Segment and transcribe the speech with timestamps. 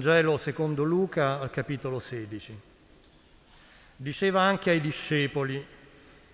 [0.00, 2.58] Vangelo secondo Luca al capitolo 16.
[3.96, 5.62] Diceva anche ai discepoli,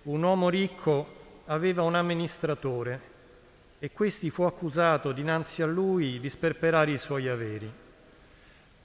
[0.03, 3.01] un uomo ricco aveva un amministratore
[3.79, 7.69] e questi fu accusato dinanzi a lui di sperperare i suoi averi.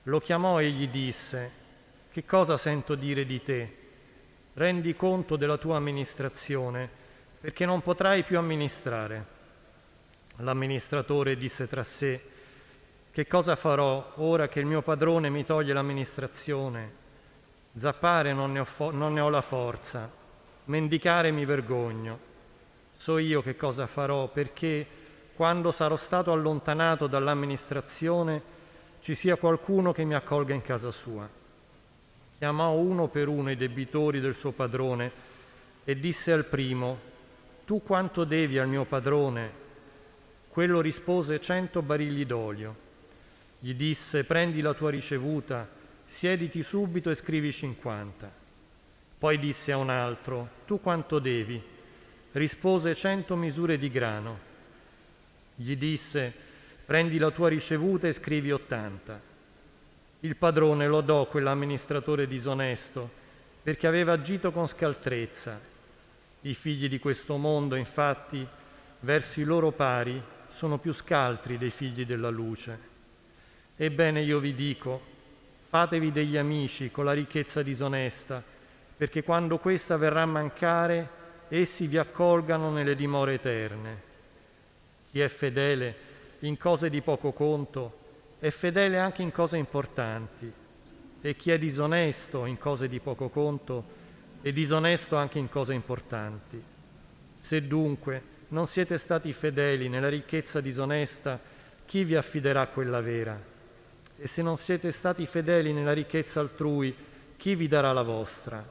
[0.02, 1.50] Lo chiamò e gli disse,
[2.10, 3.76] che cosa sento dire di te?
[4.54, 6.90] Rendi conto della tua amministrazione,
[7.40, 9.26] perché non potrai più amministrare.
[10.38, 12.30] L'amministratore disse tra sé,
[13.12, 17.00] che cosa farò ora che il mio padrone mi toglie l'amministrazione?
[17.76, 20.10] Zappare non ne ho, fo- non ne ho la forza,
[20.64, 22.18] mendicare mi vergogno.
[22.94, 24.86] So io che cosa farò perché
[25.34, 28.42] quando sarò stato allontanato dall'amministrazione
[29.00, 31.28] ci sia qualcuno che mi accolga in casa sua.
[32.38, 35.12] Chiamò uno per uno i debitori del suo padrone
[35.84, 36.98] e disse al primo,
[37.66, 39.60] tu quanto devi al mio padrone?
[40.48, 42.90] Quello rispose cento barili d'olio.
[43.64, 45.68] Gli disse, prendi la tua ricevuta,
[46.04, 48.28] siediti subito e scrivi cinquanta.
[49.16, 51.62] Poi disse a un altro, tu quanto devi?
[52.32, 54.36] Rispose cento misure di grano.
[55.54, 56.34] Gli disse,
[56.84, 59.20] prendi la tua ricevuta e scrivi ottanta.
[60.18, 63.08] Il padrone lodò quell'amministratore disonesto
[63.62, 65.60] perché aveva agito con scaltrezza.
[66.40, 68.44] I figli di questo mondo, infatti,
[68.98, 72.90] verso i loro pari, sono più scaltri dei figli della luce.
[73.82, 75.00] Ebbene io vi dico,
[75.68, 78.40] fatevi degli amici con la ricchezza disonesta,
[78.96, 81.08] perché quando questa verrà a mancare,
[81.48, 84.02] essi vi accolgano nelle dimore eterne.
[85.10, 85.96] Chi è fedele
[86.42, 87.98] in cose di poco conto
[88.38, 90.52] è fedele anche in cose importanti,
[91.20, 93.84] e chi è disonesto in cose di poco conto
[94.42, 96.62] è disonesto anche in cose importanti.
[97.36, 101.40] Se dunque non siete stati fedeli nella ricchezza disonesta,
[101.84, 103.50] chi vi affiderà quella vera?
[104.22, 106.94] E se non siete stati fedeli nella ricchezza altrui,
[107.36, 108.64] chi vi darà la vostra?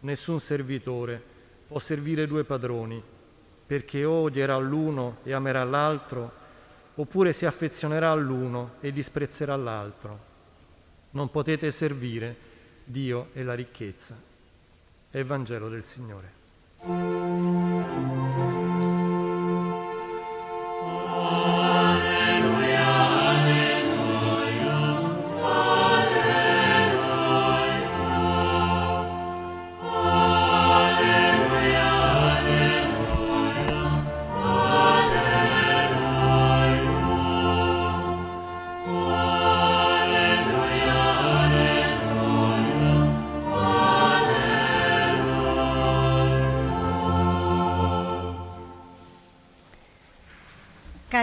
[0.00, 1.22] Nessun servitore
[1.68, 3.00] può servire due padroni,
[3.64, 6.32] perché o odierà l'uno e amerà l'altro,
[6.96, 10.18] oppure si affezionerà all'uno e disprezzerà l'altro.
[11.10, 12.36] Non potete servire
[12.82, 14.18] Dio e la ricchezza.
[15.08, 17.23] È il Vangelo del Signore.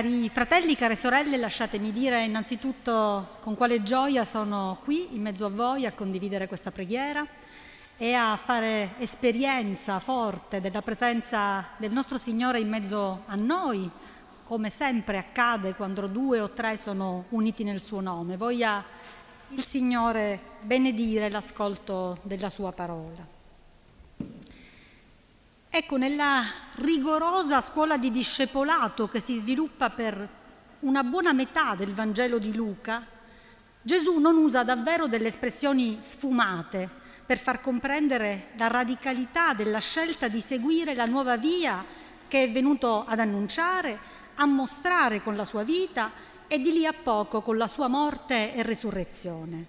[0.02, 5.50] Cari fratelli, care sorelle, lasciatemi dire innanzitutto con quale gioia sono qui in mezzo a
[5.52, 7.24] voi a condividere questa preghiera
[7.98, 13.88] e a fare esperienza forte della presenza del nostro Signore in mezzo a noi,
[14.44, 18.38] come sempre accade quando due o tre sono uniti nel suo nome.
[18.38, 18.84] Voglia
[19.50, 23.41] il Signore benedire l'ascolto della sua parola.
[25.74, 26.44] Ecco, nella
[26.80, 30.28] rigorosa scuola di discepolato che si sviluppa per
[30.82, 33.06] una buona metà del Vangelo di Luca,
[33.82, 36.90] Gesù non usa davvero delle espressioni sfumate
[37.26, 41.86] per far comprendere la radicalità della scelta di seguire la nuova via
[42.28, 43.98] che è venuto ad annunciare,
[44.36, 46.12] a mostrare con la sua vita
[46.48, 49.66] e di lì a poco con la sua morte e resurrezione.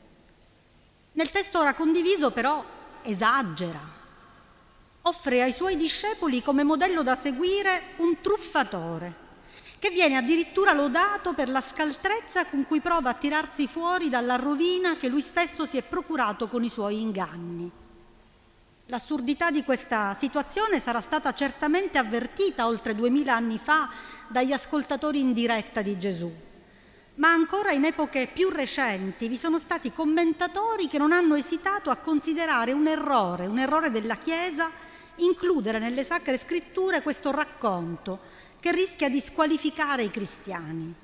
[1.13, 2.65] Nel testo ora condiviso però
[3.03, 4.01] esagera,
[5.03, 9.15] offre ai suoi discepoli come modello da seguire un truffatore,
[9.79, 14.97] che viene addirittura lodato per la scaltrezza con cui prova a tirarsi fuori dalla rovina
[14.97, 17.71] che lui stesso si è procurato con i suoi inganni.
[18.87, 23.89] L'assurdità di questa situazione sarà stata certamente avvertita oltre duemila anni fa
[24.29, 26.31] dagli ascoltatori in diretta di Gesù,
[27.15, 31.97] ma ancora in epoche più recenti vi sono stati commentatori che non hanno esitato a
[31.97, 34.71] considerare un errore, un errore della Chiesa,
[35.17, 38.19] includere nelle sacre scritture questo racconto
[38.61, 40.95] che rischia di squalificare i cristiani.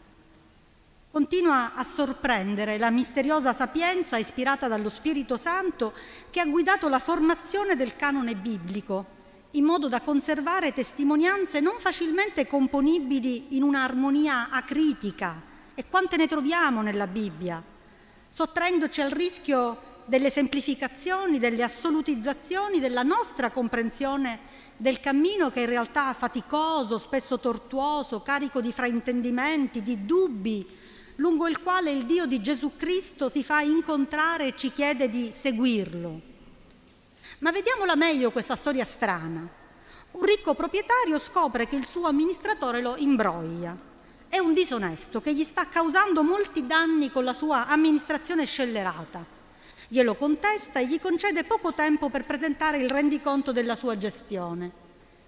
[1.10, 5.92] Continua a sorprendere la misteriosa sapienza ispirata dallo Spirito Santo
[6.30, 9.16] che ha guidato la formazione del canone biblico,
[9.52, 15.42] in modo da conservare testimonianze non facilmente componibili in un'armonia acritica.
[15.74, 17.62] E quante ne troviamo nella Bibbia?
[18.28, 26.12] Sottraendoci al rischio delle semplificazioni, delle assolutizzazioni della nostra comprensione del cammino che in realtà
[26.12, 30.66] è faticoso, spesso tortuoso, carico di fraintendimenti, di dubbi,
[31.16, 35.30] lungo il quale il Dio di Gesù Cristo si fa incontrare e ci chiede di
[35.30, 36.20] seguirlo.
[37.40, 39.46] Ma vediamola meglio questa storia strana.
[40.12, 43.76] Un ricco proprietario scopre che il suo amministratore lo imbroglia.
[44.26, 49.36] È un disonesto che gli sta causando molti danni con la sua amministrazione scellerata.
[49.90, 54.70] Glielo contesta e gli concede poco tempo per presentare il rendiconto della sua gestione,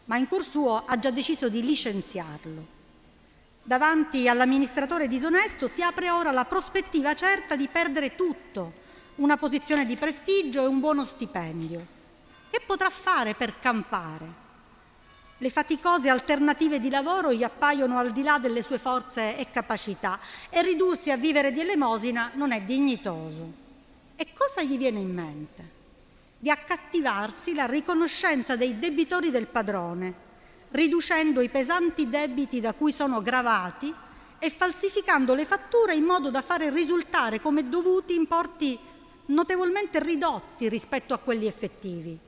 [0.05, 2.79] ma in cuor suo ha già deciso di licenziarlo.
[3.63, 8.73] Davanti all'amministratore disonesto si apre ora la prospettiva certa di perdere tutto,
[9.17, 11.87] una posizione di prestigio e un buono stipendio.
[12.51, 14.49] Che potrà fare per campare?
[15.39, 20.19] Le faticose alternative di lavoro gli appaiono al di là delle sue forze e capacità
[20.51, 23.69] e ridursi a vivere di elemosina non è dignitoso.
[24.21, 25.65] E cosa gli viene in mente?
[26.39, 30.15] Di accattivarsi la riconoscenza dei debitori del padrone,
[30.73, 33.91] riducendo i pesanti debiti da cui sono gravati
[34.39, 38.79] e falsificando le fatture in modo da fare risultare come dovuti importi
[39.29, 42.19] notevolmente ridotti rispetto a quelli effettivi.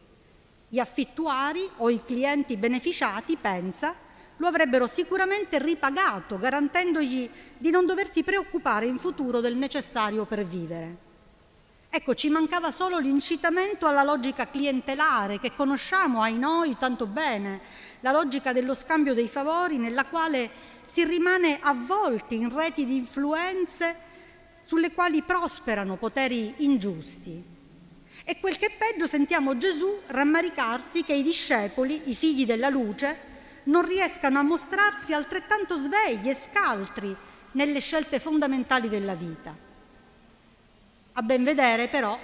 [0.70, 3.94] Gli affittuari o i clienti beneficiati, pensa,
[4.38, 7.28] lo avrebbero sicuramente ripagato, garantendogli
[7.58, 11.10] di non doversi preoccupare in futuro del necessario per vivere.
[11.94, 17.60] Ecco, ci mancava solo l'incitamento alla logica clientelare che conosciamo ai noi tanto bene,
[18.00, 20.50] la logica dello scambio dei favori nella quale
[20.86, 23.94] si rimane avvolti in reti di influenze
[24.62, 27.44] sulle quali prosperano poteri ingiusti.
[28.24, 33.18] E quel che è peggio sentiamo Gesù rammaricarsi che i discepoli, i figli della luce,
[33.64, 37.14] non riescano a mostrarsi altrettanto svegli e scaltri
[37.52, 39.70] nelle scelte fondamentali della vita.
[41.14, 42.18] A ben vedere, però,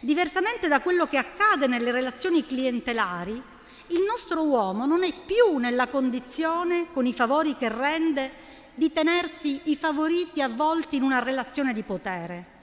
[0.00, 3.42] diversamente da quello che accade nelle relazioni clientelari,
[3.88, 9.60] il nostro uomo non è più nella condizione, con i favori che rende, di tenersi
[9.64, 12.54] i favoriti avvolti in una relazione di potere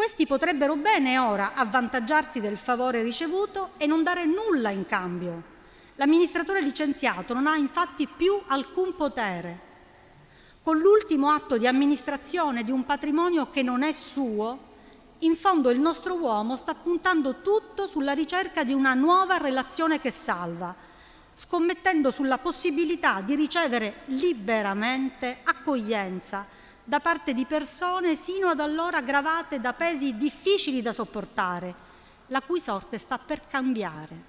[0.00, 5.42] questi potrebbero bene ora avvantaggiarsi del favore ricevuto e non dare nulla in cambio.
[5.96, 9.60] L'amministratore licenziato non ha infatti più alcun potere.
[10.62, 14.69] Con l'ultimo atto di amministrazione di un patrimonio che non è suo,
[15.20, 20.10] in fondo il nostro uomo sta puntando tutto sulla ricerca di una nuova relazione che
[20.10, 20.74] salva,
[21.34, 26.46] scommettendo sulla possibilità di ricevere liberamente accoglienza,
[26.82, 31.88] da parte di persone sino ad allora gravate da pesi difficili da sopportare,
[32.28, 34.28] la cui sorte sta per cambiare.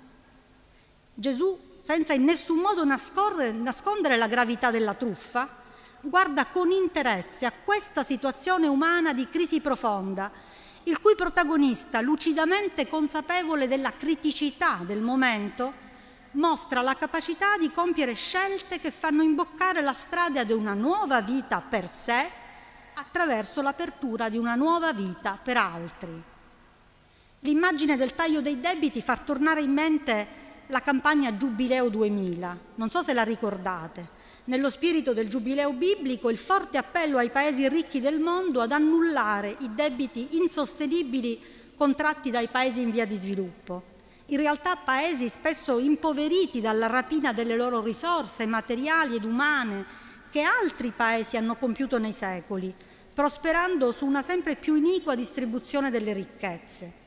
[1.14, 5.48] Gesù, senza in nessun modo nascondere la gravità della truffa,
[6.02, 10.50] guarda con interesse a questa situazione umana di crisi profonda,
[10.86, 15.90] il cui protagonista, lucidamente consapevole della criticità del momento,
[16.32, 21.62] mostra la capacità di compiere scelte che fanno imboccare la strada di una nuova vita
[21.62, 22.30] per sé
[22.94, 26.24] attraverso l'apertura di una nuova vita per altri.
[27.42, 30.28] L'immagine del taglio dei debiti fa tornare in mente
[30.68, 34.20] la campagna Giubileo 2000, non so se la ricordate.
[34.46, 39.56] Nello spirito del Giubileo biblico, il forte appello ai paesi ricchi del mondo ad annullare
[39.60, 41.40] i debiti insostenibili
[41.76, 43.84] contratti dai paesi in via di sviluppo.
[44.28, 49.86] In realtà paesi spesso impoveriti dalla rapina delle loro risorse materiali ed umane
[50.32, 52.74] che altri paesi hanno compiuto nei secoli,
[53.14, 57.00] prosperando su una sempre più iniqua distribuzione delle ricchezze.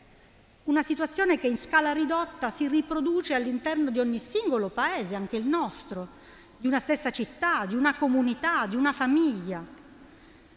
[0.64, 5.46] Una situazione che in scala ridotta si riproduce all'interno di ogni singolo paese, anche il
[5.46, 6.22] nostro,
[6.64, 9.62] di una stessa città, di una comunità, di una famiglia.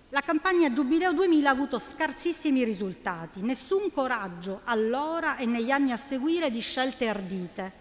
[0.07, 5.97] La campagna Giubileo 2000 ha avuto scarsissimi risultati, nessun coraggio allora e negli anni a
[5.97, 7.73] seguire di scelte ardite,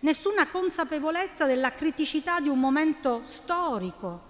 [0.00, 4.24] nessuna consapevolezza della criticità di un momento storico,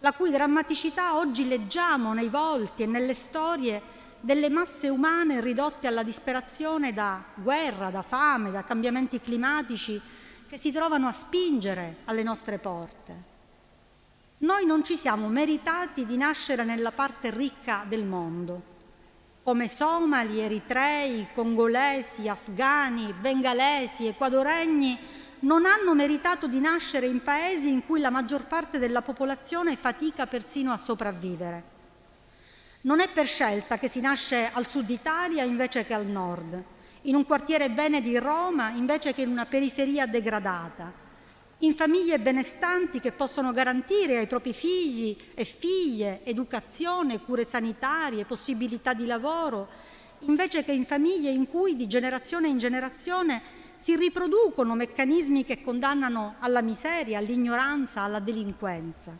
[0.00, 3.82] la cui drammaticità oggi leggiamo nei volti e nelle storie
[4.22, 10.00] delle masse umane ridotte alla disperazione da guerra, da fame, da cambiamenti climatici
[10.54, 13.14] che si trovano a spingere alle nostre porte.
[14.38, 18.62] Noi non ci siamo meritati di nascere nella parte ricca del mondo,
[19.42, 24.96] come somali, eritrei, congolesi, afghani, bengalesi, equadoregni
[25.40, 30.28] non hanno meritato di nascere in paesi in cui la maggior parte della popolazione fatica
[30.28, 31.64] persino a sopravvivere.
[32.82, 36.62] Non è per scelta che si nasce al sud Italia invece che al nord,
[37.06, 40.92] in un quartiere bene di Roma invece che in una periferia degradata,
[41.58, 48.92] in famiglie benestanti che possono garantire ai propri figli e figlie educazione, cure sanitarie, possibilità
[48.92, 49.68] di lavoro,
[50.20, 56.36] invece che in famiglie in cui di generazione in generazione si riproducono meccanismi che condannano
[56.38, 59.16] alla miseria, all'ignoranza, alla delinquenza.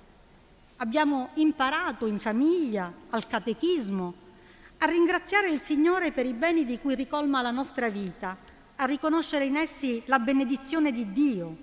[0.77, 4.24] Abbiamo imparato in famiglia, al catechismo,
[4.85, 8.37] a ringraziare il Signore per i beni di cui ricolma la nostra vita,
[8.77, 11.57] a riconoscere in essi la benedizione di Dio.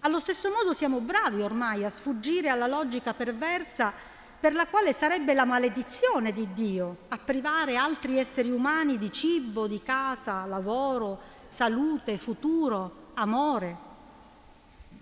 [0.00, 3.94] Allo stesso modo siamo bravi ormai a sfuggire alla logica perversa
[4.38, 9.66] per la quale sarebbe la maledizione di Dio a privare altri esseri umani di cibo,
[9.66, 11.18] di casa, lavoro,
[11.48, 13.76] salute, futuro, amore.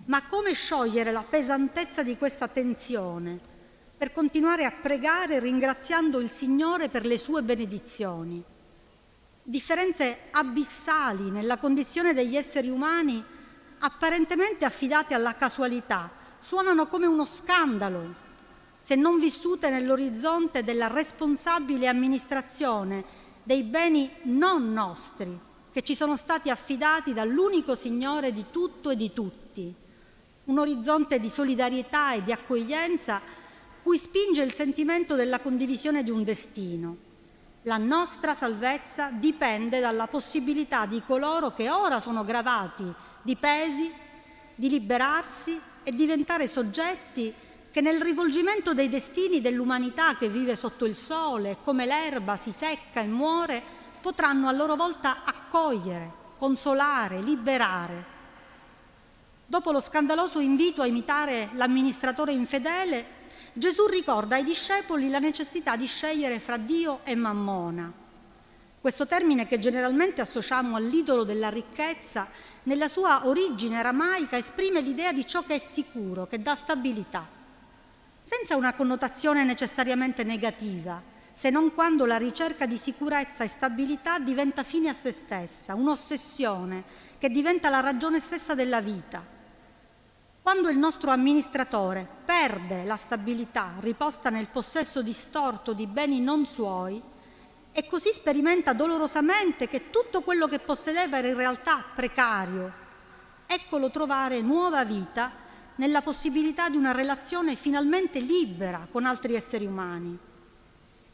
[0.05, 3.55] Ma come sciogliere la pesantezza di questa tensione
[3.97, 8.43] per continuare a pregare ringraziando il Signore per le sue benedizioni?
[9.41, 13.23] Differenze abissali nella condizione degli esseri umani
[13.79, 18.25] apparentemente affidate alla casualità suonano come uno scandalo
[18.79, 23.03] se non vissute nell'orizzonte della responsabile amministrazione
[23.41, 25.39] dei beni non nostri
[25.71, 29.73] che ci sono stati affidati dall'unico Signore di tutto e di tutti.
[30.45, 33.21] Un orizzonte di solidarietà e di accoglienza
[33.87, 36.97] cui spinge il sentimento della condivisione di un destino.
[37.61, 42.83] La nostra salvezza dipende dalla possibilità di coloro che ora sono gravati
[43.21, 43.89] di pesi,
[44.55, 47.33] di liberarsi e diventare soggetti
[47.71, 52.99] che nel rivolgimento dei destini dell'umanità che vive sotto il sole, come l'erba si secca
[52.99, 53.63] e muore,
[54.01, 58.15] potranno a loro volta accogliere, consolare, liberare.
[59.45, 63.15] Dopo lo scandaloso invito a imitare l'amministratore infedele,
[63.57, 67.91] Gesù ricorda ai discepoli la necessità di scegliere fra Dio e Mammona.
[68.79, 72.27] Questo termine che generalmente associamo all'idolo della ricchezza,
[72.63, 77.27] nella sua origine aramaica esprime l'idea di ciò che è sicuro, che dà stabilità
[78.21, 84.63] senza una connotazione necessariamente negativa, se non quando la ricerca di sicurezza e stabilità diventa
[84.63, 86.83] fine a se stessa, un'ossessione
[87.17, 89.36] che diventa la ragione stessa della vita.
[90.47, 97.01] Quando il nostro amministratore perde la stabilità riposta nel possesso distorto di beni non suoi
[97.73, 102.71] e così sperimenta dolorosamente che tutto quello che possedeva era in realtà precario,
[103.45, 105.33] eccolo trovare nuova vita
[105.75, 110.17] nella possibilità di una relazione finalmente libera con altri esseri umani.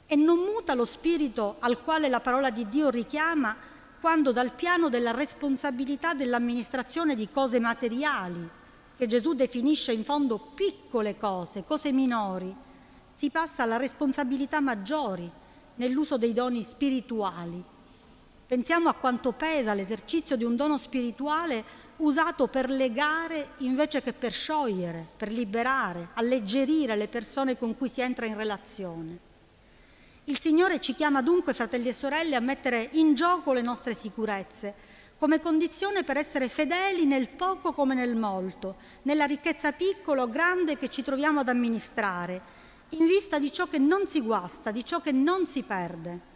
[0.05, 3.55] E non muta lo spirito al quale la parola di Dio richiama
[3.99, 8.61] quando dal piano della responsabilità dell'amministrazione di cose materiali,
[8.95, 12.55] che Gesù definisce in fondo piccole cose, cose minori,
[13.13, 15.29] si passa alla responsabilità maggiori
[15.75, 17.63] nell'uso dei doni spirituali.
[18.45, 21.63] Pensiamo a quanto pesa l'esercizio di un dono spirituale
[21.97, 28.01] usato per legare invece che per sciogliere, per liberare, alleggerire le persone con cui si
[28.01, 29.31] entra in relazione.
[30.25, 34.92] Il Signore ci chiama dunque, fratelli e sorelle, a mettere in gioco le nostre sicurezze
[35.17, 40.77] come condizione per essere fedeli nel poco come nel molto, nella ricchezza piccola o grande
[40.77, 42.41] che ci troviamo ad amministrare,
[42.89, 46.32] in vista di ciò che non si guasta, di ciò che non si perde.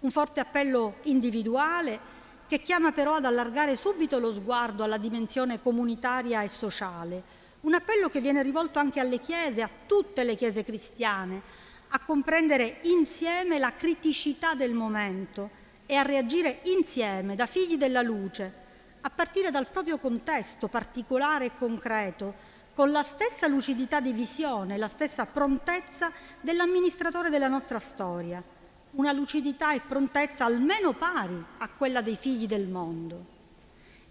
[0.00, 2.16] Un forte appello individuale
[2.46, 7.36] che chiama però ad allargare subito lo sguardo alla dimensione comunitaria e sociale.
[7.60, 11.42] Un appello che viene rivolto anche alle chiese, a tutte le chiese cristiane,
[11.88, 15.57] a comprendere insieme la criticità del momento
[15.90, 18.52] e a reagire insieme da figli della luce,
[19.00, 22.34] a partire dal proprio contesto particolare e concreto,
[22.74, 28.44] con la stessa lucidità di visione, la stessa prontezza dell'amministratore della nostra storia.
[28.90, 33.24] Una lucidità e prontezza almeno pari a quella dei figli del mondo.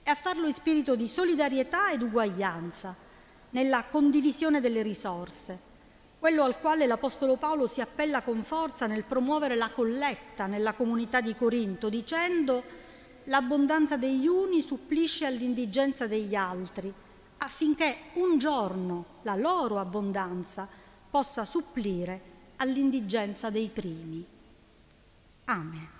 [0.01, 2.95] E a farlo in spirito di solidarietà ed uguaglianza,
[3.51, 5.66] nella condivisione delle risorse,
[6.19, 11.21] quello al quale l'Apostolo Paolo si appella con forza nel promuovere la colletta nella comunità
[11.21, 12.63] di Corinto, dicendo
[13.25, 16.91] l'abbondanza degli uni supplisce all'indigenza degli altri,
[17.37, 20.67] affinché un giorno la loro abbondanza
[21.09, 24.25] possa supplire all'indigenza dei primi.
[25.45, 25.96] Amen.